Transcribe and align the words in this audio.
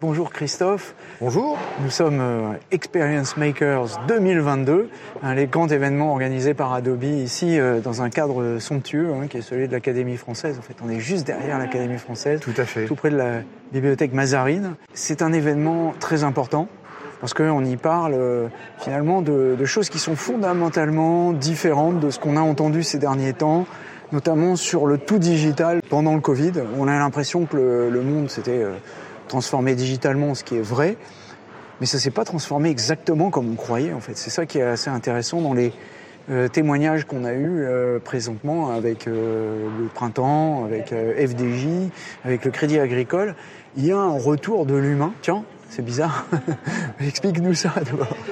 Bonjour 0.00 0.30
Christophe. 0.32 0.94
Bonjour. 1.20 1.58
Nous 1.82 1.90
sommes 1.90 2.20
euh, 2.22 2.52
Experience 2.70 3.36
Makers 3.36 4.00
2022, 4.08 4.88
un 5.22 5.34
les 5.34 5.46
grands 5.46 5.68
événements 5.68 6.12
organisés 6.12 6.54
par 6.54 6.72
Adobe 6.72 7.04
ici 7.04 7.60
euh, 7.60 7.80
dans 7.80 8.00
un 8.00 8.08
cadre 8.08 8.56
somptueux 8.58 9.10
hein, 9.12 9.26
qui 9.28 9.36
est 9.36 9.42
celui 9.42 9.68
de 9.68 9.72
l'Académie 9.72 10.16
française. 10.16 10.58
En 10.58 10.62
fait, 10.62 10.76
on 10.82 10.88
est 10.88 11.00
juste 11.00 11.26
derrière 11.26 11.58
l'Académie 11.58 11.98
française, 11.98 12.40
Tout 12.40 12.54
à 12.56 12.64
fait. 12.64 12.86
tout 12.86 12.94
près 12.94 13.10
de 13.10 13.16
la 13.18 13.40
bibliothèque 13.72 14.14
Mazarine. 14.14 14.74
C'est 14.94 15.20
un 15.20 15.34
événement 15.34 15.92
très 16.00 16.24
important 16.24 16.68
parce 17.20 17.34
qu'on 17.34 17.62
y 17.66 17.76
parle 17.76 18.14
euh, 18.14 18.48
finalement 18.78 19.20
de, 19.20 19.54
de 19.58 19.64
choses 19.66 19.90
qui 19.90 19.98
sont 19.98 20.16
fondamentalement 20.16 21.34
différentes 21.34 22.00
de 22.00 22.08
ce 22.08 22.18
qu'on 22.18 22.38
a 22.38 22.40
entendu 22.40 22.82
ces 22.82 22.98
derniers 22.98 23.34
temps 23.34 23.66
notamment 24.12 24.56
sur 24.56 24.86
le 24.86 24.98
tout 24.98 25.18
digital 25.18 25.82
pendant 25.88 26.14
le 26.14 26.20
Covid. 26.20 26.52
On 26.78 26.88
a 26.88 26.98
l'impression 26.98 27.44
que 27.46 27.56
le, 27.56 27.90
le 27.90 28.00
monde 28.00 28.28
s'était 28.28 28.62
euh, 28.62 28.72
transformé 29.30 29.74
digitalement, 29.74 30.34
ce 30.34 30.42
qui 30.42 30.56
est 30.56 30.62
vrai, 30.62 30.96
mais 31.80 31.86
ça 31.86 31.98
s'est 31.98 32.10
pas 32.10 32.24
transformé 32.24 32.68
exactement 32.68 33.30
comme 33.30 33.50
on 33.50 33.54
croyait 33.54 33.92
en 33.92 34.00
fait. 34.00 34.16
C'est 34.16 34.30
ça 34.30 34.44
qui 34.44 34.58
est 34.58 34.62
assez 34.62 34.90
intéressant 34.90 35.40
dans 35.40 35.54
les 35.54 35.72
euh, 36.30 36.48
témoignages 36.48 37.04
qu'on 37.04 37.24
a 37.24 37.32
eus 37.32 37.64
euh, 37.64 37.98
présentement 38.00 38.70
avec 38.70 39.06
euh, 39.06 39.68
le 39.80 39.86
printemps, 39.86 40.64
avec 40.64 40.88
FDJ, 40.92 41.90
avec 42.24 42.44
le 42.44 42.50
Crédit 42.50 42.78
Agricole. 42.78 43.36
Il 43.76 43.86
y 43.86 43.92
a 43.92 43.98
un 43.98 44.18
retour 44.18 44.66
de 44.66 44.74
l'humain. 44.74 45.12
Tiens, 45.22 45.44
c'est 45.68 45.84
bizarre. 45.84 46.26
Explique-nous 47.00 47.54
ça. 47.54 47.72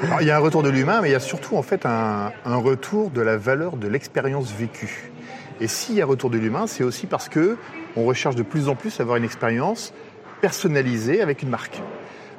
Alors, 0.03 0.21
il 0.21 0.27
y 0.27 0.33
a 0.33 0.37
un 0.37 0.41
retour 0.41 0.65
de 0.65 0.69
l'humain, 0.69 1.01
mais 1.01 1.11
il 1.11 1.13
y 1.13 1.17
a 1.17 1.21
surtout 1.21 1.57
en 1.57 1.63
fait 1.63 1.87
un, 1.87 2.33
un 2.45 2.57
retour 2.57 3.11
de 3.11 3.21
la 3.21 3.37
valeur 3.37 3.77
de 3.77 3.87
l'expérience 3.87 4.53
vécue. 4.53 5.13
Et 5.61 5.69
s'il 5.69 5.95
y 5.95 6.03
a 6.03 6.07
retour 6.07 6.31
de 6.31 6.39
l'humain, 6.39 6.67
c'est 6.67 6.85
aussi 6.85 7.07
parce 7.07 7.29
que 7.29 7.57
on 7.97 8.05
recherche 8.05 8.35
de 8.35 8.43
plus 8.43 8.69
en 8.69 8.75
plus 8.75 8.99
à 8.99 9.03
avoir 9.03 9.17
une 9.17 9.25
expérience 9.25 9.93
personnalisée 10.41 11.21
avec 11.21 11.43
une 11.43 11.49
marque. 11.49 11.81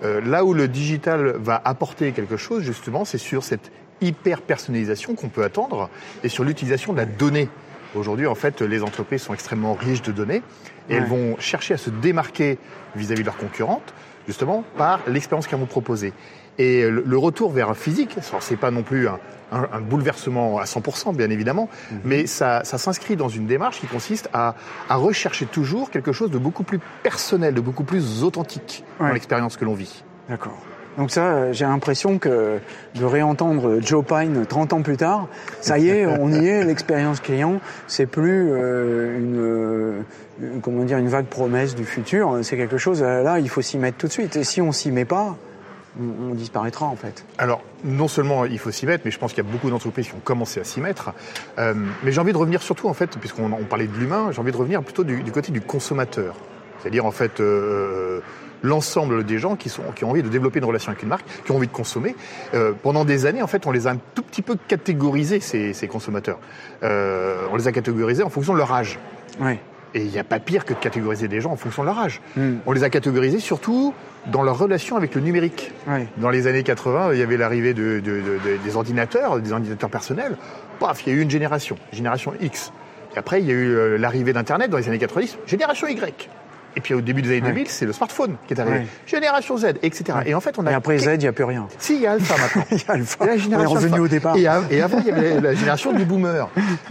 Euh, 0.03 0.22
là 0.22 0.45
où 0.45 0.53
le 0.53 0.67
digital 0.67 1.36
va 1.38 1.61
apporter 1.64 2.11
quelque 2.11 2.38
chose, 2.38 2.64
justement, 2.64 3.05
c'est 3.05 3.17
sur 3.17 3.44
cette 3.44 3.72
hyper 4.02 4.42
personnalisation 4.42 5.16
qu'on 5.16 5.30
peut 5.30 5.44
attendre 5.44 5.89
et 6.23 6.30
sur 6.30 6.44
l'utilisation 6.44 6.94
de 6.94 6.97
la 6.97 7.05
donnée. 7.05 7.50
Aujourd'hui, 7.95 8.27
en 8.27 8.36
fait, 8.36 8.61
les 8.61 8.83
entreprises 8.83 9.23
sont 9.23 9.33
extrêmement 9.33 9.73
riches 9.73 10.02
de 10.02 10.11
données 10.11 10.42
et 10.89 10.95
elles 10.95 11.05
vont 11.05 11.38
chercher 11.39 11.73
à 11.73 11.77
se 11.77 11.89
démarquer 11.89 12.58
vis-à-vis 12.95 13.22
de 13.22 13.25
leurs 13.25 13.38
concurrentes, 13.38 13.94
justement, 14.30 14.63
par 14.77 14.99
l'expérience 15.08 15.47
qu'elles 15.47 15.59
vont 15.59 15.66
proposer. 15.66 16.13
Et 16.59 16.88
le, 16.88 17.17
retour 17.17 17.52
vers 17.52 17.69
un 17.69 17.73
physique, 17.73 18.16
c'est 18.41 18.58
pas 18.58 18.69
non 18.69 18.83
plus 18.83 19.08
un, 19.08 19.17
un- 19.52 19.67
un 19.73 19.81
bouleversement 19.81 20.59
à 20.59 20.66
100%, 20.66 21.16
bien 21.16 21.30
évidemment, 21.31 21.67
mais 22.03 22.27
ça, 22.27 22.63
ça 22.63 22.77
s'inscrit 22.77 23.16
dans 23.16 23.30
une 23.30 23.47
démarche 23.47 23.80
qui 23.80 23.88
consiste 23.88 24.30
à, 24.33 24.53
à 24.89 24.95
rechercher 24.97 25.45
toujours 25.47 25.89
quelque 25.89 26.11
chose 26.11 26.30
de 26.31 26.38
beaucoup 26.38 26.63
plus 26.63 26.80
personnel, 27.02 27.53
de 27.55 27.61
beaucoup 27.61 27.83
plus 27.86 28.23
authentique 28.23 28.83
Ouais. 28.99 29.08
dans 29.08 29.13
l'expérience 29.13 29.58
que 29.58 29.66
l'on 29.66 29.73
vit. 29.73 30.03
D'accord. 30.30 30.58
Donc 30.97 31.11
ça, 31.11 31.25
euh, 31.27 31.53
j'ai 31.53 31.65
l'impression 31.65 32.17
que 32.17 32.59
de 32.95 33.05
réentendre 33.05 33.79
Joe 33.81 34.03
Pine 34.03 34.45
30 34.45 34.73
ans 34.73 34.81
plus 34.81 34.97
tard, 34.97 35.27
ça 35.61 35.77
y 35.77 35.89
est, 35.89 36.05
on 36.05 36.31
y 36.31 36.47
est, 36.47 36.63
l'expérience 36.63 37.19
client, 37.19 37.61
c'est 37.87 38.05
plus 38.05 38.49
euh, 38.51 39.17
une, 39.17 39.37
euh, 39.37 40.01
comment 40.61 40.85
une 40.85 41.07
vague 41.07 41.27
promesse 41.27 41.75
du 41.75 41.85
futur, 41.85 42.39
c'est 42.43 42.57
quelque 42.57 42.77
chose, 42.77 43.01
là, 43.01 43.39
il 43.39 43.49
faut 43.49 43.61
s'y 43.61 43.77
mettre 43.77 43.97
tout 43.97 44.07
de 44.07 44.11
suite. 44.11 44.35
Et 44.35 44.43
si 44.43 44.61
on 44.61 44.71
s'y 44.71 44.91
met 44.91 45.05
pas, 45.05 45.37
on, 45.99 46.33
disparaîtra 46.33 46.85
en 46.85 46.95
fait. 46.95 47.25
Alors, 47.37 47.61
non 47.83 48.07
seulement 48.07 48.45
il 48.45 48.59
faut 48.59 48.71
s'y 48.71 48.85
mettre, 48.85 49.03
mais 49.05 49.11
je 49.11 49.19
pense 49.19 49.33
qu'il 49.33 49.43
y 49.43 49.47
a 49.47 49.51
beaucoup 49.51 49.69
d'entreprises 49.69 50.07
qui 50.07 50.13
ont 50.13 50.21
commencé 50.23 50.59
à 50.59 50.63
s'y 50.63 50.79
mettre. 50.81 51.13
Mais 51.57 52.11
j'ai 52.11 52.21
envie 52.21 52.31
de 52.31 52.37
revenir 52.37 52.61
surtout, 52.61 52.87
en 52.87 52.93
fait, 52.93 53.17
puisqu'on 53.17 53.51
on 53.51 53.65
parlait 53.65 53.87
de 53.87 53.97
l'humain, 53.97 54.29
j'ai 54.31 54.39
envie 54.39 54.51
de 54.51 54.57
revenir 54.57 54.81
plutôt 54.81 55.03
du 55.03 55.31
côté 55.31 55.51
du 55.51 55.61
consommateur. 55.61 56.35
C'est-à-dire, 56.81 57.05
en 57.05 57.11
fait, 57.11 57.39
euh, 57.39 58.19
l'ensemble 58.63 59.23
des 59.23 59.37
gens 59.37 59.55
qui, 59.55 59.69
sont, 59.69 59.83
qui 59.95 60.03
ont 60.03 60.09
envie 60.11 60.23
de 60.23 60.29
développer 60.29 60.59
une 60.59 60.65
relation 60.65 60.91
avec 60.91 61.03
une 61.03 61.09
marque, 61.09 61.25
qui 61.45 61.51
ont 61.51 61.55
envie 61.57 61.67
de 61.67 61.71
consommer. 61.73 62.15
Euh, 62.53 62.73
pendant 62.83 63.05
des 63.05 63.25
années, 63.25 63.41
en 63.41 63.47
fait, 63.47 63.65
on 63.67 63.71
les 63.71 63.87
a 63.87 63.91
un 63.91 63.97
tout 64.15 64.21
petit 64.21 64.41
peu 64.41 64.55
catégorisés, 64.67 65.39
ces, 65.39 65.73
ces 65.73 65.87
consommateurs. 65.87 66.39
Euh, 66.83 67.37
on 67.51 67.55
les 67.55 67.67
a 67.67 67.71
catégorisés 67.71 68.23
en 68.23 68.29
fonction 68.29 68.53
de 68.53 68.57
leur 68.57 68.71
âge. 68.73 68.99
Ouais. 69.39 69.59
Et 69.95 70.01
il 70.03 70.11
n'y 70.11 70.19
a 70.19 70.23
pas 70.23 70.39
pire 70.39 70.65
que 70.65 70.73
de 70.73 70.79
catégoriser 70.79 71.27
des 71.27 71.41
gens 71.41 71.51
en 71.51 71.55
fonction 71.55 71.81
de 71.81 71.87
leur 71.87 71.97
âge. 71.97 72.21
Mm. 72.37 72.57
On 72.67 72.71
les 72.73 72.83
a 72.83 72.89
catégorisés 72.91 73.39
surtout 73.39 73.93
dans 74.27 74.43
leur 74.43 74.57
relation 74.59 74.97
avec 74.97 75.15
le 75.15 75.21
numérique. 75.21 75.71
Dans 76.17 76.29
les 76.29 76.45
années 76.45 76.61
80, 76.61 77.13
il 77.13 77.19
y 77.19 77.23
avait 77.23 77.37
l'arrivée 77.37 77.73
de, 77.73 77.99
de- 77.99 78.21
de- 78.21 78.21
de- 78.21 78.57
des 78.63 78.75
ordinateurs, 78.75 79.39
des 79.39 79.51
ordinateurs 79.51 79.89
personnels. 79.89 80.37
Paf, 80.79 81.05
il 81.07 81.13
y 81.13 81.15
a 81.15 81.17
eu 81.17 81.21
une 81.23 81.29
génération, 81.31 81.75
génération 81.91 82.33
X. 82.39 82.71
Et 83.15 83.17
après, 83.17 83.41
il 83.41 83.47
y 83.47 83.51
a 83.51 83.55
eu 83.55 83.97
l'arrivée 83.97 84.31
d'Internet 84.33 84.69
dans 84.69 84.77
les 84.77 84.87
années 84.87 84.99
90, 84.99 85.39
génération 85.47 85.87
Y. 85.87 86.29
Et 86.75 86.81
puis 86.81 86.93
au 86.93 87.02
début 87.02 87.21
des 87.21 87.30
années 87.30 87.41
Ouais. 87.41 87.47
2000, 87.49 87.67
c'est 87.67 87.85
le 87.85 87.93
smartphone 87.93 88.35
qui 88.47 88.53
est 88.53 88.59
arrivé. 88.59 88.80
Ouais. 88.80 88.85
Génération 89.05 89.57
Z, 89.57 89.65
etc. 89.81 90.19
Et 90.25 90.33
en 90.33 90.39
fait, 90.41 90.57
on 90.59 90.65
a... 90.65 90.71
Et 90.71 90.73
après 90.73 90.97
Z, 90.97 91.09
il 91.15 91.19
n'y 91.19 91.27
a 91.27 91.31
plus 91.31 91.43
rien. 91.43 91.67
Si, 91.77 91.95
il 91.95 92.02
y 92.02 92.07
a 92.07 92.11
Alpha 92.13 92.35
maintenant. 92.37 92.63
Il 92.71 92.77
y 92.77 92.83
a 92.87 92.93
Alpha. 92.93 93.23
Et 93.23 93.27
la 93.27 93.33
On 93.33 93.35
est 93.35 93.39
génération 93.39 93.69
revenu 93.75 93.91
Alpha. 93.93 94.03
au 94.03 94.07
départ. 94.07 94.37
Et, 94.37 94.41
et 94.75 94.81
avant, 94.81 94.99
il 94.99 95.05
y 95.08 95.11
avait 95.11 95.35
la, 95.35 95.41
la 95.41 95.53
génération 95.55 95.91
du 95.93 96.05
boomer. 96.05 96.47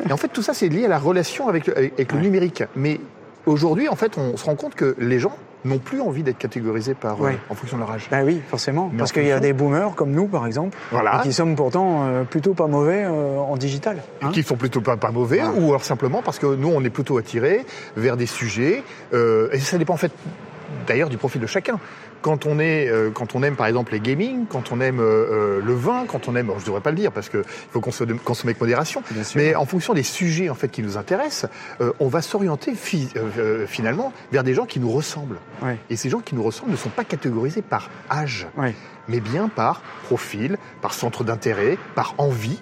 Et 0.09 0.13
en 0.13 0.17
fait, 0.17 0.29
tout 0.29 0.43
ça, 0.43 0.55
c'est 0.55 0.69
lié 0.69 0.85
à 0.87 0.89
la 0.89 0.99
relation 0.99 1.49
avec, 1.49 1.67
le- 1.67 1.77
avec- 1.79 1.93
avec 1.95 2.13
le 2.13 2.19
numérique. 2.21 2.65
Mais 2.77 3.01
aujourd'hui, 3.49 3.89
en 3.89 3.97
fait, 3.97 4.17
on 4.19 4.37
se 4.37 4.45
rend 4.45 4.55
compte 4.55 4.75
que 4.75 4.95
les 4.99 5.19
gens 5.19 5.33
n'ont 5.65 5.79
plus 5.79 6.01
envie 6.01 6.23
d'être 6.23 6.39
catégorisés 6.39 6.95
par, 6.95 7.21
euh, 7.21 7.27
Ouais. 7.27 7.39
en 7.51 7.55
fonction 7.55 7.77
de 7.79 7.83
leur 7.83 7.91
âge. 7.91 8.07
Bah 8.11 8.19
oui, 8.25 8.41
forcément. 8.49 8.91
Mais 8.93 8.99
Parce 8.99 9.11
qu'il 9.13 9.27
y 9.27 9.33
a 9.33 9.41
des 9.41 9.53
boomers 9.53 9.95
comme 9.97 10.13
nous, 10.13 10.27
par 10.29 10.47
exemple, 10.47 10.77
Voilà. 10.93 11.21
qui 11.25 11.33
sommes 11.33 11.57
pourtant 11.57 12.07
euh, 12.07 12.23
plutôt 12.23 12.55
pas 12.55 12.69
mauvais 12.69 13.03
euh, 13.05 13.39
en 13.39 13.57
digital. 13.57 13.99
hein. 14.23 14.31
qui 14.33 14.45
sont 14.45 14.55
plutôt 14.57 14.81
pas, 14.81 14.97
pas 14.97 15.11
mauvais, 15.11 15.41
Ah. 15.43 15.51
ou 15.59 15.69
alors 15.71 15.83
simplement 15.85 16.23
parce 16.23 16.39
que 16.39 16.47
nous, 16.47 16.69
on 16.69 16.83
est 16.85 16.91
plutôt 16.91 17.19
attirés 17.19 17.67
vers 17.97 18.17
des 18.17 18.27
sujets, 18.27 18.85
et 19.13 19.59
ça 19.59 19.79
dépend 19.79 19.95
en 19.95 19.99
fait 19.99 20.13
d'ailleurs 20.87 21.09
du 21.09 21.17
profil 21.19 21.41
de 21.41 21.47
chacun. 21.47 21.79
Quand 22.21 22.47
on 22.47 22.59
est, 22.59 22.89
euh, 22.89 23.11
quand 23.11 23.35
on 23.37 23.43
aime 23.45 23.55
par 23.55 23.67
exemple 23.69 23.93
les 23.93 24.01
gaming, 24.01 24.47
quand 24.49 24.73
on 24.73 24.81
aime 24.81 24.99
euh, 24.99 25.03
euh, 25.59 25.61
le 25.65 25.73
vin, 25.75 26.05
quand 26.07 26.27
on 26.29 26.35
aime, 26.35 26.51
je 26.59 26.65
devrais 26.65 26.81
pas 26.81 26.91
le 26.91 26.97
dire 26.97 27.13
parce 27.13 27.29
que 27.29 27.39
il 27.39 27.71
faut 27.73 27.81
consommer, 27.81 28.15
consommer 28.15 28.51
avec 28.51 28.61
modération, 28.61 29.03
mais 29.37 29.55
en 29.55 29.65
fonction 29.67 29.95
des 29.95 30.03
sujets 30.03 30.49
en 30.51 30.55
fait 30.57 30.69
qui 30.69 30.83
nous 30.83 30.97
intéressent, 30.97 31.49
euh, 31.81 31.93
on 32.01 32.09
va 32.09 32.21
s'orienter 32.21 32.75
fi- 32.75 33.09
euh, 33.17 33.23
euh, 33.39 33.67
finalement 33.67 34.13
vers 34.33 34.43
des 34.43 34.55
gens 34.55 34.67
qui 34.67 34.81
nous 34.81 34.91
ressemblent. 34.91 35.39
Ouais. 35.63 35.79
Et 35.91 35.97
ces 35.97 36.09
gens 36.11 36.19
qui 36.21 36.35
nous 36.35 36.43
ressemblent 36.43 36.73
ne 36.73 36.77
sont 36.77 36.89
pas 36.91 37.05
catégorisés 37.05 37.63
par 37.63 37.89
âge 38.11 38.49
Ouais. 38.57 38.75
mais 39.07 39.21
bien 39.21 39.49
par 39.49 39.81
profil, 40.05 40.59
par 40.83 40.95
centre 40.95 41.23
d'intérêt, 41.23 41.79
par 41.95 42.15
envie. 42.19 42.61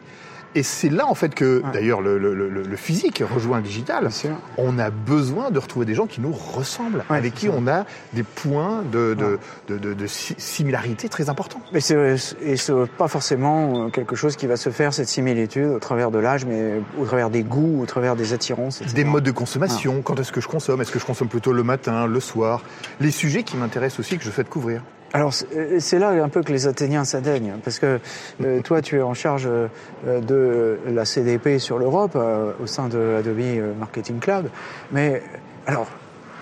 Et 0.56 0.62
c'est 0.62 0.88
là 0.88 1.06
en 1.06 1.14
fait 1.14 1.34
que, 1.34 1.62
Ouais. 1.62 1.70
d'ailleurs, 1.74 2.00
le, 2.00 2.16
le- 2.18 2.34
le- 2.34 2.48
le 2.48 2.76
physique 2.76 3.22
rejoint 3.32 3.58
le 3.58 3.62
digital. 3.62 4.08
On 4.56 4.78
a 4.78 4.88
besoin 4.90 5.50
de 5.50 5.58
retrouver 5.58 5.84
des 5.84 5.94
gens 5.94 6.06
qui 6.06 6.20
nous 6.22 6.32
ressemblent, 6.32 7.04
Ouais, 7.10 7.18
avec 7.18 7.34
qui 7.34 7.46
ça. 7.46 7.52
on 7.56 7.66
a 7.68 7.84
des 8.14 8.22
points 8.22 8.82
de, 8.90 9.12
de, 9.14 9.24
Ouais. 9.24 9.38
de, 9.68 9.76
de- 9.78 9.92
de 9.94 10.06
si- 10.06 10.34
similarité 10.38 11.08
très 11.10 11.28
importants. 11.28 11.60
Mais 11.72 11.80
et 11.80 12.56
c'est 12.56 12.72
pas 12.96 13.08
forcément 13.08 13.86
euh, 13.86 13.88
quelque 13.90 14.16
chose 14.16 14.34
qui 14.36 14.46
va 14.46 14.56
se 14.56 14.70
faire 14.70 14.94
cette 14.94 15.08
similitude 15.08 15.66
au 15.68 15.78
travers 15.78 16.10
de 16.10 16.18
l'âge, 16.18 16.46
mais 16.46 16.80
au 16.98 17.04
travers 17.04 17.28
des 17.28 17.42
goûts, 17.42 17.82
au 17.82 17.86
travers 17.86 18.16
des 18.16 18.32
attirances, 18.32 18.80
etc. 18.80 18.94
Des 18.96 19.04
modes 19.04 19.24
de 19.24 19.30
consommation, 19.32 20.00
quand 20.00 20.18
est-ce 20.20 20.32
que 20.32 20.40
je 20.40 20.48
consomme, 20.48 20.80
est-ce 20.80 20.90
que 20.90 20.98
je 20.98 21.04
consomme 21.04 21.28
plutôt 21.28 21.52
le 21.52 21.62
matin, 21.64 22.06
le 22.06 22.20
soir, 22.20 22.62
les 23.00 23.10
sujets 23.10 23.42
qui 23.42 23.58
m'intéressent 23.58 24.00
aussi, 24.00 24.16
que 24.16 24.24
je 24.24 24.30
souhaite 24.30 24.48
couvrir. 24.48 24.80
Alors 25.12 25.32
c'est 25.32 25.80
c'est 25.80 25.98
là 25.98 26.10
un 26.10 26.28
peu 26.28 26.42
que 26.42 26.52
les 26.52 26.66
Athéniens 26.66 27.04
s'atteignent, 27.04 27.54
parce 27.64 27.78
que 27.78 28.00
euh, 28.42 28.60
toi 28.60 28.82
tu 28.82 28.98
es 28.98 29.02
en 29.02 29.14
charge 29.14 29.46
euh, 29.46 29.68
de 30.04 30.78
la 30.88 31.04
CDP 31.04 31.58
sur 31.58 31.78
l'Europe 31.78 32.12
euh, 32.16 32.52
au 32.62 32.66
sein 32.66 32.88
de 32.88 33.16
Adobe 33.18 33.38
euh, 33.40 33.72
Marketing 33.78 34.18
Cloud, 34.18 34.50
mais 34.92 35.22
alors 35.66 35.86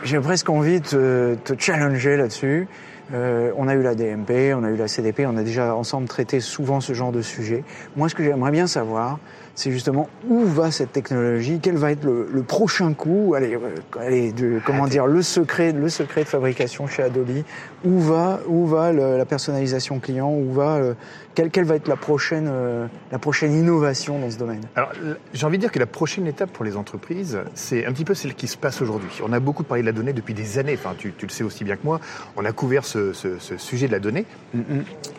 j'ai 0.03 0.19
presque 0.19 0.49
envie 0.49 0.81
de 0.81 0.87
te, 0.87 1.35
te 1.55 1.61
challenger 1.61 2.17
là-dessus. 2.17 2.67
Euh, 3.13 3.53
on 3.57 3.69
a 3.69 3.75
eu 3.75 3.83
la 3.83 3.95
DMP, 3.95 4.55
on 4.55 4.65
a 4.65 4.71
eu 4.71 4.77
la 4.77 4.89
CDP, 4.89 5.27
on 5.27 5.37
a 5.37 5.43
déjà 5.43 5.75
ensemble 5.75 6.09
traité 6.09 6.41
souvent 6.41 6.81
ce 6.81 6.95
genre 6.95 7.13
de 7.13 7.21
sujet. 7.21 7.65
Moi, 7.97 8.09
ce 8.09 8.15
que 8.15 8.23
j'aimerais 8.23 8.51
bien 8.51 8.67
savoir, 8.67 9.19
c'est 9.55 9.71
justement 9.71 10.09
où 10.29 10.45
va 10.45 10.71
cette 10.71 10.93
technologie, 10.93 11.61
quel 11.63 11.77
va 11.77 11.93
être 11.93 12.05
le, 12.05 12.29
le 12.33 12.43
prochain 12.43 12.93
coup, 12.93 13.35
allez, 13.37 13.55
euh, 13.55 13.61
allez 14.01 14.33
de, 14.33 14.61
comment 14.65 14.87
dire, 14.87 15.07
le 15.07 15.23
secret, 15.23 15.73
le 15.73 15.89
secret 15.89 16.25
de 16.25 16.29
fabrication 16.29 16.87
chez 16.87 17.03
Adobe, 17.03 17.43
où 17.85 18.01
va, 18.01 18.41
où 18.49 18.67
va 18.67 18.93
le- 18.93 19.17
la 19.17 19.25
personnalisation 19.25 20.01
client, 20.01 20.31
où 20.33 20.53
va, 20.53 20.77
euh, 20.77 20.95
quelle, 21.35 21.51
quelle 21.51 21.65
va 21.65 21.77
être 21.77 21.89
la 21.89 21.97
prochaine, 21.97 22.49
euh, 22.51 22.87
la 23.13 23.19
prochaine 23.19 23.53
innovation 23.53 24.19
dans 24.19 24.31
ce 24.31 24.39
domaine? 24.39 24.61
Alors, 24.77 24.93
j'ai 25.33 25.47
envie 25.47 25.59
de 25.59 25.63
dire 25.63 25.73
que 25.73 25.79
la 25.79 25.87
prochaine 25.87 26.27
étape 26.27 26.51
pour 26.51 26.65
les 26.65 26.77
entreprises, 26.77 27.39
c'est 27.55 27.87
un 27.87 27.93
petit 27.93 28.05
peu 28.05 28.15
celle 28.15 28.35
qui 28.35 28.47
se 28.47 28.57
passe 28.57 28.81
aujourd'hui. 28.83 29.11
On 29.25 29.33
a 29.33 29.41
beaucoup 29.41 29.63
parlé 29.65 29.83
de 29.83 29.87
la 29.87 29.93
donnée 29.93 30.13
depuis 30.13 30.35
des 30.35 30.59
années. 30.59 30.75
Enfin, 30.79 30.95
tu, 30.97 31.13
tu 31.17 31.27
le 31.27 31.31
sais 31.31 31.45
aussi 31.45 31.65
bien 31.65 31.77
que 31.77 31.85
moi. 31.85 32.01
On 32.37 32.45
a 32.45 32.53
couvert 32.53 32.85
ce, 32.85 33.13
ce- 33.13 33.39
ce 33.39 33.57
sujet 33.57 33.87
de 33.87 33.93
la 33.93 33.99
donnée. 34.01 34.25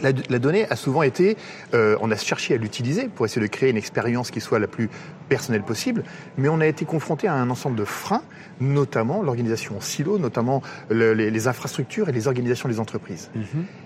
La, 0.01 0.11
la 0.29 0.39
donnée 0.39 0.65
a 0.69 0.75
souvent 0.75 1.03
été, 1.03 1.37
euh, 1.73 1.97
on 2.01 2.11
a 2.11 2.15
cherché 2.15 2.53
à 2.53 2.57
l'utiliser 2.57 3.07
pour 3.13 3.25
essayer 3.25 3.41
de 3.45 3.51
créer 3.51 3.69
une 3.69 3.77
expérience 3.77 4.24
qui 4.31 4.41
soit 4.41 4.59
la 4.59 4.67
plus 4.67 4.89
personnelle 5.29 5.63
possible, 5.63 6.03
mais 6.37 6.49
on 6.49 6.59
a 6.61 6.67
été 6.67 6.85
confronté 6.85 7.27
à 7.27 7.33
un 7.33 7.49
ensemble 7.49 7.75
de 7.77 7.85
freins, 7.85 8.21
notamment 8.59 9.21
l'organisation 9.21 9.77
en 9.77 9.81
silo, 9.81 10.17
notamment 10.17 10.61
le- 10.89 11.13
les, 11.13 11.31
les 11.31 11.47
infrastructures 11.47 12.09
et 12.09 12.11
les 12.11 12.27
organisations 12.27 12.69
des 12.69 12.79
entreprises. 12.79 13.29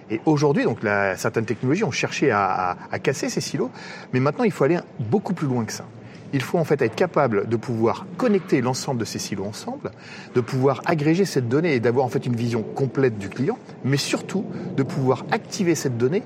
Et 0.10 0.22
aujourd'hui, 0.26 0.64
donc, 0.64 0.84
la- 0.84 1.16
certaines 1.18 1.46
technologies 1.46 1.84
ont 1.84 1.92
cherché 1.92 2.32
à, 2.32 2.46
à- 2.72 2.78
à 2.92 3.00
casser 3.00 3.30
ces 3.30 3.42
silos, 3.42 3.72
mais 4.14 4.20
maintenant, 4.20 4.44
il 4.44 4.52
faut 4.52 4.64
aller 4.64 4.80
beaucoup 5.00 5.34
plus 5.34 5.48
loin 5.48 5.66
que 5.66 5.74
ça. 5.74 5.86
Il 6.32 6.44
faut 6.44 6.60
en 6.60 6.64
fait 6.64 6.80
être 6.84 6.94
capable 6.94 7.50
de 7.50 7.56
pouvoir 7.56 8.06
connecter 8.18 8.62
l'ensemble 8.62 9.00
de 9.00 9.06
ces 9.06 9.18
silos 9.18 9.46
ensemble, 9.46 9.90
de 10.36 10.42
pouvoir 10.42 10.82
agréger 10.86 11.26
cette 11.26 11.50
donnée 11.50 11.74
et 11.74 11.80
d'avoir 11.80 12.06
en 12.06 12.10
fait 12.10 12.24
une 12.28 12.36
vision 12.36 12.62
complète 12.62 13.18
du 13.18 13.30
client, 13.30 13.58
mais 13.84 13.98
surtout 13.98 14.46
de 14.78 14.84
pouvoir 14.84 15.26
activer 15.32 15.74
cette 15.74 15.98
donnée 15.98 16.22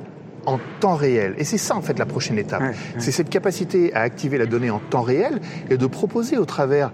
en 0.45 0.59
temps 0.79 0.95
réel. 0.95 1.35
Et 1.37 1.43
c'est 1.43 1.57
ça 1.57 1.75
en 1.75 1.81
fait 1.81 1.99
la 1.99 2.05
prochaine 2.05 2.37
étape. 2.37 2.63
C'est 2.97 3.11
cette 3.11 3.29
capacité 3.29 3.93
à 3.93 4.01
activer 4.01 4.37
la 4.37 4.45
donnée 4.45 4.69
en 4.69 4.79
temps 4.79 5.01
réel 5.01 5.39
et 5.69 5.77
de 5.77 5.85
proposer 5.87 6.37
au 6.37 6.45
travers 6.45 6.91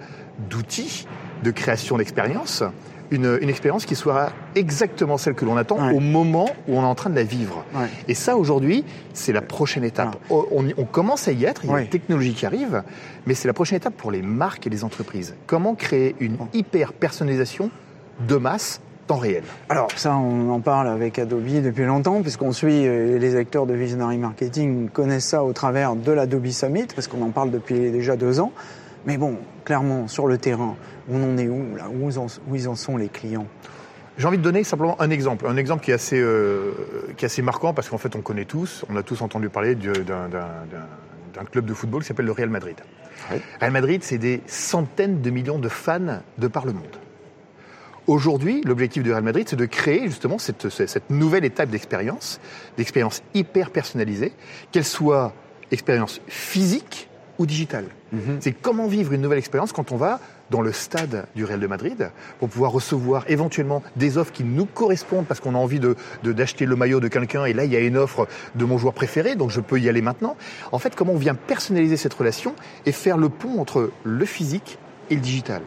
d'outils 0.49 1.07
de 1.43 1.51
création 1.51 1.97
d'expérience 1.97 2.63
une, 3.11 3.49
expérience 3.49 3.85
qui 3.85 3.95
soit 3.95 4.31
exactement 4.55 5.17
celle 5.17 5.33
que 5.33 5.45
l'on 5.45 5.57
attend 5.57 5.91
au 5.91 5.99
moment 5.99 6.49
où 6.67 6.77
on 6.77 6.81
est 6.81 6.85
en 6.85 6.95
train 6.95 7.09
de 7.09 7.15
la 7.15 7.23
vivre. 7.23 7.65
Et 8.07 8.13
ça, 8.13 8.37
aujourd'hui, 8.37 8.83
c'est 9.13 9.33
la 9.33 9.41
prochaine 9.41 9.83
étape. 9.83 10.17
On, 10.29 10.85
commence 10.85 11.27
à 11.27 11.31
y 11.31 11.45
être, 11.45 11.65
il 11.65 11.71
y 11.71 11.73
a 11.73 11.81
une 11.81 11.87
technologie 11.87 12.33
qui 12.33 12.45
arrive, 12.45 12.83
mais 13.25 13.33
c'est 13.33 13.47
la 13.47 13.53
prochaine 13.53 13.77
étape 13.77 13.95
pour 13.95 14.11
les 14.11 14.21
marques 14.21 14.67
et 14.67 14.69
les 14.69 14.83
entreprises. 14.83 15.35
Comment 15.47 15.75
créer 15.75 16.15
une 16.19 16.37
hyper 16.53 16.93
personnalisation 16.93 17.71
de 18.27 18.35
masse 18.35 18.81
temps 19.09 19.17
réel 19.17 19.43
Alors 19.69 19.89
ça, 19.95 20.15
on 20.15 20.51
en 20.51 20.59
parle 20.59 20.87
avec 20.87 21.17
Adobe 21.17 21.43
depuis 21.63 21.85
longtemps, 21.85 22.21
puisqu'on 22.21 22.51
suit 22.51 22.87
euh, 22.87 23.17
les 23.17 23.35
acteurs 23.35 23.65
de 23.65 23.73
Visionary 23.73 24.19
Marketing 24.19 24.87
connaissent 24.87 25.25
ça 25.25 25.43
au 25.43 25.51
travers 25.51 25.95
de 25.95 26.11
l'Adobe 26.11 26.47
Summit, 26.47 26.87
parce 26.93 27.07
qu'on 27.07 27.23
en 27.23 27.31
parle 27.31 27.49
depuis 27.49 27.89
déjà 27.89 28.15
deux 28.15 28.39
ans. 28.39 28.51
Mais 29.07 29.17
bon, 29.17 29.37
clairement, 29.65 30.07
sur 30.07 30.27
le 30.27 30.37
terrain, 30.37 30.75
on 31.11 31.23
en 31.23 31.37
est 31.39 31.47
où 31.47 31.75
là? 31.75 31.85
Où, 31.89 32.55
ils 32.55 32.67
en 32.67 32.75
sont 32.75 32.97
les 32.97 33.07
clients? 33.07 33.47
J'ai 34.19 34.27
envie 34.27 34.37
de 34.37 34.43
donner 34.43 34.63
simplement 34.63 35.01
un 35.01 35.09
exemple, 35.09 35.47
un 35.47 35.57
exemple 35.57 35.83
qui 35.83 35.89
est 35.89 35.95
assez, 35.95 36.19
euh, 36.19 36.73
qui 37.17 37.25
est 37.25 37.27
assez 37.27 37.41
marquant 37.41 37.73
parce 37.73 37.89
qu'en 37.89 37.97
fait 37.97 38.15
on 38.15 38.21
connaît 38.21 38.45
tous, 38.45 38.85
on 38.89 38.95
a 38.95 39.01
tous 39.01 39.21
entendu 39.23 39.49
parler 39.49 39.73
d'un 39.75 40.05
club 41.51 41.65
de 41.65 41.73
football 41.73 42.01
qui 42.03 42.07
s'appelle 42.09 42.27
le 42.27 42.31
Real 42.31 42.49
Madrid. 42.49 42.75
Real 43.59 43.71
Madrid, 43.71 44.03
c'est 44.03 44.19
des 44.19 44.41
centaines 44.45 45.21
de 45.21 45.29
millions 45.31 45.57
de 45.57 45.69
fans 45.69 46.21
de 46.37 46.47
par 46.47 46.65
le 46.65 46.73
monde. 46.73 46.97
Aujourd'hui, 48.07 48.61
l'objectif 48.65 49.03
du 49.03 49.11
Real 49.11 49.23
Madrid, 49.23 49.47
c'est 49.47 49.55
de 49.55 49.65
créer 49.65 50.03
justement 50.07 50.37
cette, 50.37 50.69
cette 50.69 51.09
nouvelle 51.09 51.45
étape 51.45 51.69
d'expérience, 51.69 52.39
d'expérience 52.77 53.21
hyper 53.33 53.69
personnalisée, 53.69 54.33
qu'elle 54.71 54.85
soit 54.85 55.33
expérience 55.71 56.21
physique 56.27 57.09
ou 57.37 57.45
digitale. 57.45 57.85
Mhm. 58.11 58.37
C'est 58.41 58.51
comment 58.51 58.87
vivre 58.87 59.13
une 59.13 59.21
nouvelle 59.21 59.37
expérience 59.37 59.71
quand 59.71 59.91
on 59.91 59.97
va 59.97 60.19
dans 60.49 60.61
le 60.61 60.71
stade 60.71 61.27
du 61.35 61.45
Real 61.45 61.59
de 61.59 61.67
Madrid 61.67 62.11
pour 62.39 62.49
pouvoir 62.49 62.71
recevoir 62.71 63.23
éventuellement 63.27 63.81
des 63.95 64.17
offres 64.17 64.31
qui 64.31 64.43
nous 64.43 64.65
correspondent 64.65 65.25
parce 65.25 65.39
qu'on 65.39 65.55
a 65.55 65.57
envie 65.57 65.79
de, 65.79 65.95
d'acheter 66.23 66.65
le 66.65 66.75
maillot 66.75 66.99
de 66.99 67.07
quelqu'un 67.07 67.45
et 67.45 67.53
là 67.53 67.65
il 67.65 67.71
y 67.71 67.75
a 67.75 67.79
une 67.79 67.97
offre 67.97 68.27
de 68.55 68.65
mon 68.65 68.77
joueur 68.77 68.93
préféré 68.93 69.35
donc 69.35 69.51
je 69.51 69.61
peux 69.61 69.79
y 69.79 69.87
aller 69.87 70.01
maintenant. 70.01 70.35
En 70.71 70.79
fait, 70.79 70.95
comment 70.95 71.13
on 71.13 71.17
vient 71.17 71.35
personnaliser 71.35 71.97
cette 71.97 72.13
relation 72.13 72.55
et 72.85 72.91
faire 72.91 73.17
le 73.17 73.29
pont 73.29 73.61
entre 73.61 73.91
le 74.03 74.25
physique 74.25 74.79
et 75.09 75.15
le 75.15 75.21
digital. 75.21 75.61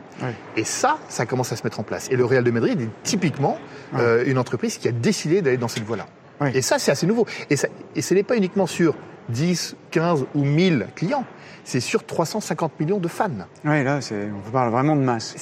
Et 0.57 0.65
ça, 0.65 0.99
ça 1.09 1.27
commence 1.27 1.53
à 1.53 1.57
se 1.57 1.65
mettre 1.65 1.81
en 1.81 1.83
place. 1.83 2.09
Et 2.11 2.17
le 2.17 2.25
Real 2.25 2.45
de 2.45 2.51
Madrid 2.51 2.81
est 2.81 2.89
typiquement 3.03 3.59
euh, 3.95 4.25
une 4.27 4.39
entreprise 4.39 4.79
qui 4.79 4.89
a 4.89 4.93
décidé 4.93 5.43
d'aller 5.43 5.57
dans 5.57 5.69
cette 5.69 5.85
voie-là. 5.85 6.07
Et 6.55 6.63
ça, 6.63 6.79
c'est 6.79 6.91
assez 6.91 7.07
nouveau. 7.07 7.27
Et, 7.51 7.57
ça, 7.57 7.69
et 7.95 8.03
ce 8.03 8.15
n'est 8.15 8.25
pas 8.25 8.37
uniquement 8.37 8.67
sur 8.67 8.97
10, 9.29 9.77
15 9.91 10.27
ou 10.35 10.45
1000 10.45 10.87
clients 10.95 11.25
c'est 11.65 11.81
sur 11.81 12.05
350 12.05 12.81
millions 12.81 12.99
de 12.99 13.09
fans. 13.09 13.29
Oui, 13.65 13.85
là, 13.85 14.01
on 14.47 14.51
parle 14.51 14.71
vraiment 14.71 14.97
de 14.97 15.03
masse. 15.03 15.35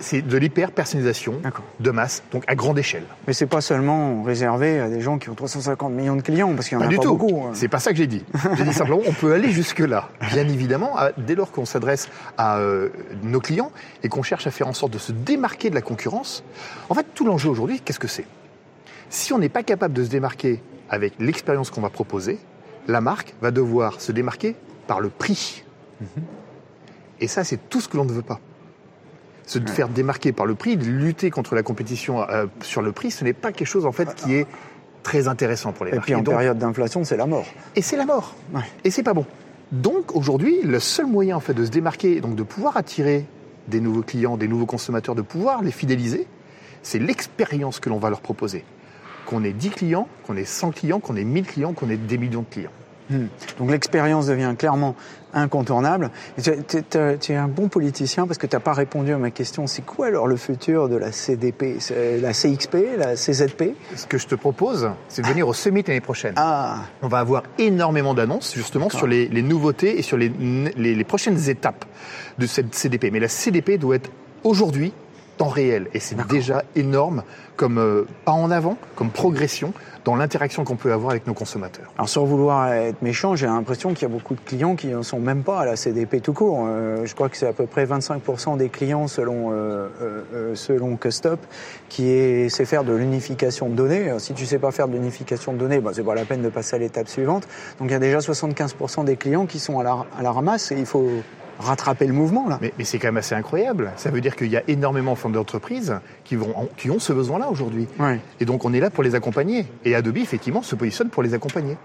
C'est 0.00 0.22
de 0.22 0.36
l'hyper-personnalisation 0.36 1.40
de 1.80 1.90
masse, 1.90 2.22
donc 2.32 2.44
à 2.46 2.54
grande 2.54 2.78
échelle. 2.78 3.04
Mais 3.26 3.32
c'est 3.32 3.46
pas 3.46 3.60
seulement 3.60 4.22
réservé 4.22 4.80
à 4.80 4.88
des 4.88 5.00
gens 5.00 5.18
qui 5.18 5.30
ont 5.30 5.34
350 5.34 5.92
millions 5.92 6.16
de 6.16 6.22
clients, 6.22 6.54
parce 6.54 6.68
qu'il 6.68 6.78
y 6.78 6.80
en 6.80 6.84
a 6.84 6.88
pas 6.88 7.02
beaucoup. 7.02 7.44
Hein. 7.46 7.50
C'est 7.54 7.68
pas 7.68 7.78
ça 7.78 7.90
que 7.90 7.96
j'ai 7.96 8.06
dit. 8.06 8.24
J'ai 8.56 8.64
dit 8.64 8.72
simplement, 8.72 9.02
on 9.06 9.12
peut 9.12 9.32
aller 9.32 9.50
jusque-là. 9.50 10.08
Bien 10.32 10.48
évidemment, 10.48 10.96
dès 11.16 11.34
lors 11.34 11.52
qu'on 11.52 11.64
s'adresse 11.64 12.08
à 12.36 12.58
euh, 12.58 12.88
nos 13.22 13.40
clients 13.40 13.70
et 14.02 14.08
qu'on 14.08 14.22
cherche 14.22 14.46
à 14.46 14.50
faire 14.50 14.68
en 14.68 14.72
sorte 14.72 14.92
de 14.92 14.98
se 14.98 15.12
démarquer 15.12 15.70
de 15.70 15.74
la 15.74 15.82
concurrence, 15.82 16.42
en 16.88 16.94
fait, 16.94 17.06
tout 17.14 17.24
l'enjeu 17.24 17.48
aujourd'hui, 17.48 17.80
qu'est-ce 17.80 18.00
que 18.00 18.08
c'est? 18.08 18.26
Si 19.10 19.32
on 19.32 19.38
n'est 19.38 19.48
pas 19.48 19.62
capable 19.62 19.94
de 19.94 20.04
se 20.04 20.10
démarquer 20.10 20.62
avec 20.90 21.14
l'expérience 21.18 21.70
qu'on 21.70 21.80
va 21.80 21.90
proposer, 21.90 22.38
la 22.88 23.00
marque 23.00 23.34
va 23.40 23.50
devoir 23.50 24.00
se 24.00 24.10
démarquer 24.10 24.56
par 24.86 25.00
le 25.00 25.10
prix. 25.10 25.62
Et 27.20 27.28
ça, 27.28 27.44
c'est 27.44 27.68
tout 27.68 27.80
ce 27.80 27.88
que 27.88 27.96
l'on 27.96 28.04
ne 28.04 28.12
veut 28.12 28.22
pas. 28.22 28.40
Se 29.46 29.58
faire 29.60 29.88
démarquer 29.88 30.32
par 30.32 30.46
le 30.46 30.54
prix, 30.54 30.76
de 30.76 30.84
lutter 30.84 31.30
contre 31.30 31.54
la 31.54 31.62
compétition 31.62 32.28
euh, 32.28 32.46
sur 32.62 32.82
le 32.82 32.92
prix, 32.92 33.10
ce 33.10 33.24
n'est 33.24 33.32
pas 33.32 33.52
quelque 33.52 33.68
chose 33.68 33.86
en 33.86 33.92
fait 33.92 34.14
qui 34.14 34.34
est 34.34 34.46
très 35.02 35.26
intéressant 35.26 35.72
pour 35.72 35.86
les 35.86 35.92
marques. 35.92 36.04
Et 36.04 36.12
puis 36.12 36.14
en 36.14 36.22
période 36.22 36.58
d'inflation, 36.58 37.04
c'est 37.04 37.16
la 37.16 37.26
mort. 37.26 37.46
Et 37.74 37.82
c'est 37.82 37.96
la 37.96 38.04
mort. 38.04 38.34
Et 38.84 38.90
c'est 38.90 39.02
pas 39.02 39.14
bon. 39.14 39.24
Donc 39.72 40.14
aujourd'hui, 40.14 40.62
le 40.62 40.80
seul 40.80 41.06
moyen 41.06 41.36
en 41.36 41.40
fait 41.40 41.54
de 41.54 41.64
se 41.64 41.70
démarquer, 41.70 42.20
donc 42.20 42.34
de 42.34 42.42
pouvoir 42.42 42.76
attirer 42.76 43.26
des 43.68 43.80
nouveaux 43.80 44.02
clients, 44.02 44.36
des 44.36 44.48
nouveaux 44.48 44.66
consommateurs, 44.66 45.14
de 45.14 45.22
pouvoir 45.22 45.62
les 45.62 45.70
fidéliser, 45.70 46.26
c'est 46.82 46.98
l'expérience 46.98 47.80
que 47.80 47.88
l'on 47.88 47.98
va 47.98 48.10
leur 48.10 48.20
proposer. 48.20 48.64
Qu'on 49.28 49.44
ait 49.44 49.52
10 49.52 49.70
clients, 49.70 50.08
qu'on 50.26 50.36
ait 50.38 50.46
100 50.46 50.70
clients, 50.70 51.00
qu'on 51.00 51.14
ait 51.14 51.24
1000 51.24 51.44
clients, 51.44 51.72
qu'on 51.74 51.90
ait 51.90 51.98
des 51.98 52.16
millions 52.16 52.40
de 52.40 52.50
clients. 52.50 52.70
Hmm. 53.10 53.26
Donc 53.58 53.70
l'expérience 53.70 54.26
devient 54.26 54.54
clairement 54.58 54.94
incontournable. 55.34 56.10
Tu, 56.42 57.32
es 57.32 57.36
un 57.36 57.48
bon 57.48 57.68
politicien 57.68 58.26
parce 58.26 58.38
que 58.38 58.46
tu 58.46 58.56
n'as 58.56 58.60
pas 58.60 58.72
répondu 58.72 59.12
à 59.12 59.18
ma 59.18 59.30
question. 59.30 59.66
C'est 59.66 59.84
quoi 59.84 60.06
alors 60.06 60.26
le 60.26 60.36
futur 60.36 60.88
de 60.88 60.96
la 60.96 61.12
CDP, 61.12 61.78
la 62.22 62.32
CXP, 62.32 62.76
la 62.98 63.14
CZP 63.16 63.74
Ce 63.96 64.06
que 64.06 64.16
je 64.16 64.26
te 64.26 64.34
propose, 64.34 64.90
c'est 65.08 65.22
de 65.22 65.26
venir 65.26 65.46
au 65.46 65.52
Summit 65.52 65.84
l'année 65.86 66.00
prochaine. 66.00 66.34
Ah. 66.36 66.84
On 67.02 67.08
va 67.08 67.18
avoir 67.18 67.42
énormément 67.58 68.14
d'annonces 68.14 68.54
justement 68.54 68.88
sur 68.88 69.06
les, 69.06 69.28
nouveautés 69.42 69.98
et 69.98 70.02
sur 70.02 70.16
les, 70.16 70.30
les 70.76 71.04
prochaines 71.04 71.50
étapes 71.50 71.84
de 72.38 72.46
cette 72.46 72.74
CDP. 72.74 73.10
Mais 73.10 73.20
la 73.20 73.28
CDP 73.28 73.78
doit 73.78 73.96
être 73.96 74.10
aujourd'hui 74.44 74.92
temps 75.38 75.48
réel. 75.48 75.88
Et 75.94 76.00
c'est 76.00 76.26
déjà 76.26 76.62
énorme 76.76 77.22
comme 77.56 77.78
euh, 77.78 78.06
pas 78.24 78.32
en 78.32 78.50
avant, 78.50 78.76
comme 78.94 79.10
progression 79.10 79.72
dans 80.04 80.14
l'interaction 80.14 80.64
qu'on 80.64 80.76
peut 80.76 80.92
avoir 80.92 81.10
avec 81.10 81.26
nos 81.26 81.34
consommateurs. 81.34 81.92
Alors 81.96 82.08
sans 82.08 82.24
vouloir 82.24 82.72
être 82.72 83.02
méchant, 83.02 83.34
j'ai 83.36 83.46
l'impression 83.46 83.94
qu'il 83.94 84.02
y 84.02 84.04
a 84.04 84.14
beaucoup 84.14 84.34
de 84.34 84.40
clients 84.40 84.76
qui 84.76 84.88
ne 84.88 85.02
sont 85.02 85.18
même 85.18 85.42
pas 85.42 85.60
à 85.60 85.64
la 85.64 85.76
CDP 85.76 86.20
tout 86.20 86.32
court. 86.32 86.66
Euh, 86.66 87.04
je 87.04 87.14
crois 87.14 87.28
que 87.28 87.36
c'est 87.36 87.48
à 87.48 87.52
peu 87.52 87.66
près 87.66 87.84
25% 87.84 88.56
des 88.56 88.68
clients 88.68 89.08
selon 89.08 89.50
euh, 89.52 90.54
selon 90.54 90.96
Custop 90.96 91.40
qui 91.88 92.48
sait 92.48 92.64
faire 92.64 92.84
de 92.84 92.92
l'unification 92.92 93.68
de 93.68 93.74
données. 93.74 94.12
si 94.18 94.34
tu 94.34 94.46
sais 94.46 94.58
pas 94.58 94.70
faire 94.70 94.88
de 94.88 94.92
l'unification 94.92 95.52
de 95.52 95.58
données, 95.58 95.80
bah, 95.80 95.90
c'est 95.94 96.04
pas 96.04 96.14
la 96.14 96.24
peine 96.24 96.42
de 96.42 96.48
passer 96.48 96.76
à 96.76 96.78
l'étape 96.78 97.08
suivante. 97.08 97.48
Donc 97.78 97.88
il 97.88 97.92
y 97.92 97.96
a 97.96 97.98
déjà 97.98 98.18
75% 98.18 99.04
des 99.04 99.16
clients 99.16 99.46
qui 99.46 99.58
sont 99.58 99.78
à 99.78 99.82
la, 99.82 100.06
à 100.16 100.22
la 100.22 100.32
ramasse 100.32 100.70
et 100.72 100.78
il 100.78 100.86
faut 100.86 101.10
rattraper 101.58 102.06
le 102.06 102.12
mouvement 102.12 102.48
là. 102.48 102.58
Mais, 102.60 102.72
c'est 102.84 102.98
quand 102.98 103.08
même 103.08 103.16
assez 103.16 103.34
incroyable. 103.34 103.92
Ça 103.96 104.10
veut 104.10 104.20
dire 104.20 104.36
qu'il 104.36 104.48
y 104.48 104.56
a 104.56 104.62
énormément 104.68 105.14
de 105.14 105.28
d'entreprises 105.32 105.94
qui, 106.24 106.36
vont, 106.36 106.54
qui 106.76 106.90
ont 106.90 106.98
ce 106.98 107.12
besoin-là 107.12 107.48
aujourd'hui. 107.50 107.86
Et 108.40 108.44
donc 108.44 108.64
on 108.64 108.72
est 108.72 108.80
là 108.80 108.90
pour 108.90 109.02
les 109.02 109.14
accompagner. 109.14 109.66
Et 109.84 109.94
Adobe, 109.94 110.18
effectivement, 110.18 110.62
se 110.62 110.74
positionne 110.74 111.10
pour 111.10 111.22
les 111.22 111.34
accompagner. 111.34 111.76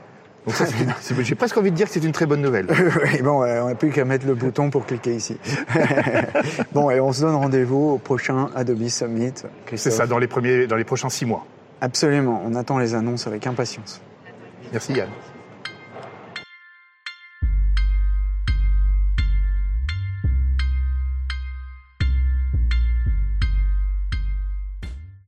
Donc 0.46 0.56
ça, 0.56 0.66
j'ai 1.22 1.36
presque 1.36 1.58
envie 1.58 1.72
de 1.72 1.76
dire 1.76 1.88
que 1.88 1.94
c'est 1.94 2.04
une 2.04 2.12
très 2.12 2.26
bonne 2.26 2.42
nouvelle. 2.42 2.68
bon, 3.24 3.44
on 3.44 3.68
n'a 3.68 3.76
plus 3.76 3.92
qu'à 3.92 4.06
mettre 4.06 4.26
le 4.28 4.36
bouton 4.36 4.70
pour 4.70 4.86
cliquer 4.86 5.16
ici. 5.16 5.38
bon, 6.74 6.90
et 6.90 7.00
on 7.00 7.14
se 7.14 7.22
donne 7.22 7.36
rendez-vous 7.36 7.92
au 7.92 7.98
prochain 7.98 8.50
Adobe 8.56 8.88
Summit. 8.88 9.34
C'est 9.76 9.92
ça, 9.92 10.06
dans 10.06 10.20
les, 10.20 10.28
premiers, 10.28 10.68
dans 10.68 10.76
les 10.76 10.84
prochains 10.84 11.10
six 11.10 11.26
mois. 11.26 11.46
Absolument, 11.82 12.42
on 12.46 12.56
attend 12.56 12.78
les 12.78 12.96
annonces 12.96 13.28
avec 13.28 13.48
impatience. 13.48 14.02
Merci 14.72 14.94
Yann. 14.94 15.10